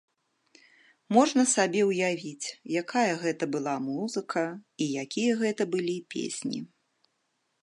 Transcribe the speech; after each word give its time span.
Можна 1.17 1.43
сабе 1.55 1.81
ўявіць, 1.91 2.47
якая 2.83 3.05
гэта 3.27 3.43
была 3.57 3.75
музыка 3.91 4.45
і 4.87 4.91
якія 5.07 5.31
гэта 5.45 5.63
былі 5.77 5.97
песні! 6.17 6.59